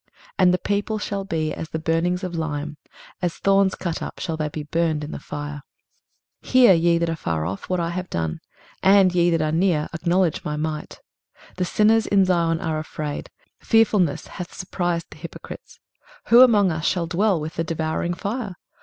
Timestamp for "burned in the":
4.63-5.19